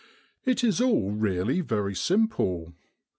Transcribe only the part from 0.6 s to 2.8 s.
is all really very simple.